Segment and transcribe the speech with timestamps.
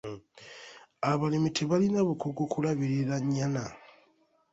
[1.11, 3.63] Abalimi tebalina bukugu kulabirira nnyana.